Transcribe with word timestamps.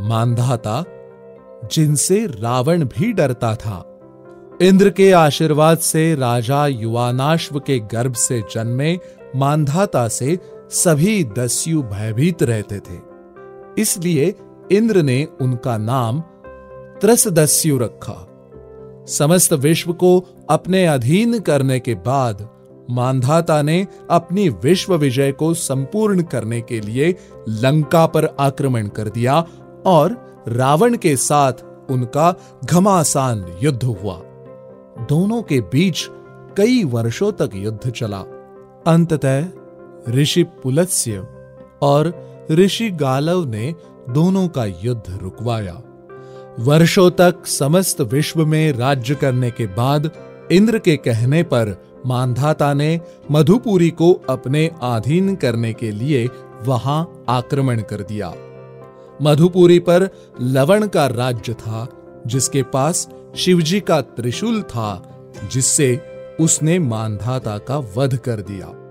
मानधाता 0.00 0.84
जिनसे 1.72 2.26
रावण 2.26 2.84
भी 2.84 3.12
डरता 3.12 3.54
था। 3.54 4.00
इंद्र 4.62 4.90
के 4.90 5.12
आशीर्वाद 5.12 5.78
से 5.78 6.14
राजा 6.14 6.66
युवानाश्व 6.66 7.58
के 7.58 7.78
गर्भ 7.78 8.14
से 8.14 8.40
जन्मे 8.40 8.98
मानधाता 9.36 10.08
से 10.08 10.38
सभी 10.70 11.24
दस्यु 11.24 11.82
भयभीत 11.82 12.42
रहते 12.42 12.78
थे। 12.78 12.98
इसलिए 13.78 14.34
इंद्र 14.72 15.02
ने 15.02 15.28
उनका 15.40 15.76
नाम 15.78 16.20
त्रसदस्यु 17.00 17.78
रखा। 17.78 18.24
समस्त 19.08 19.52
विश्व 19.52 19.92
को 19.92 20.24
अपने 20.50 20.86
अधीन 20.86 21.38
करने 21.40 21.80
के 21.80 21.94
बाद 21.94 22.48
मानधाता 22.90 23.62
ने 23.62 23.86
अपनी 24.10 24.48
विश्व 24.48 24.96
विजय 24.96 25.32
को 25.32 25.54
संपूर्ण 25.54 26.22
करने 26.22 26.60
के 26.60 26.80
लिए 26.80 27.14
लंका 27.48 28.06
पर 28.06 28.36
आक्रमण 28.40 28.86
कर 28.86 29.08
दिया 29.08 29.46
और 29.86 30.28
रावण 30.48 30.96
के 30.96 31.16
साथ 31.16 31.52
उनका 31.90 32.34
घमासान 32.64 33.58
युद्ध 33.62 33.84
हुआ। 33.84 34.14
दोनों 35.08 35.42
के 35.42 35.60
बीच 35.60 36.08
कई 36.56 36.84
वर्षों 36.84 37.32
तक 37.32 37.50
युद्ध 37.54 37.90
चला। 37.90 38.18
अंततः 38.86 39.46
ऋषि 40.08 40.42
पुलत्स्य 40.42 41.26
और 41.82 42.28
ऋषि 42.50 42.90
गालव 42.90 43.44
ने 43.44 43.74
दोनों 44.10 44.48
का 44.48 44.64
युद्ध 44.64 45.18
रुकवाया। 45.22 45.82
वर्षों 46.60 47.10
तक 47.10 47.46
समस्त 47.46 48.00
विश्व 48.00 48.46
में 48.46 48.72
राज्य 48.72 49.14
करने 49.14 49.50
के 49.50 49.66
बाद 49.66 50.10
इंद्र 50.52 50.78
के 50.78 50.96
कहने 50.96 51.42
पर 51.42 51.82
मानधाता 52.06 52.74
ने 52.74 53.00
मधुपुरी 53.30 53.90
को 53.90 54.12
अपने 54.12 54.70
अधीन 54.82 55.36
करने 55.36 55.72
के 55.72 55.90
लिए 55.90 56.28
वहाँ 56.62 57.24
आक्रमण 57.28 57.80
कर 57.80 58.02
दिया। 58.02 58.32
मधुपुरी 59.22 59.78
पर 59.78 60.08
लवण 60.40 60.86
का 60.86 61.06
राज्य 61.06 61.54
था, 61.54 61.88
जिसके 62.26 62.62
पास 62.62 63.08
शिवजी 63.36 63.80
का 63.80 64.00
त्रिशूल 64.00 64.62
था, 64.62 65.20
जिससे 65.52 66.00
उसने 66.40 66.78
मानधाता 66.78 67.58
का 67.58 67.78
वध 67.96 68.16
कर 68.16 68.40
दिया। 68.40 68.87